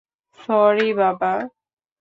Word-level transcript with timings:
Sorry, 0.39 0.89
বাবা। 0.93 1.33